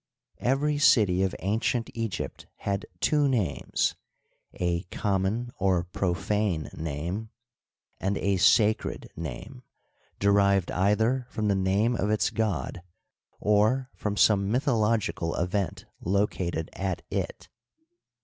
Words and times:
Every 0.39 0.79
city 0.79 1.21
of 1.21 1.35
ancient 1.41 1.91
Egypt 1.93 2.47
had 2.55 2.87
two 3.01 3.27
names— 3.29 3.93
a 4.55 4.81
common 4.89 5.51
orprofane 5.61 6.75
name 6.75 7.29
and 7.99 8.17
a 8.17 8.37
sacred 8.37 9.11
name, 9.15 9.61
derived 10.17 10.71
either 10.71 11.27
from 11.29 11.49
the 11.49 11.55
name 11.55 11.95
of 11.95 12.09
its 12.09 12.31
god 12.31 12.81
or 13.39 13.91
from 13.93 14.17
some 14.17 14.49
mythological 14.49 15.35
event 15.35 15.85
located 16.01 16.71
at 16.73 17.03
it. 17.11 17.47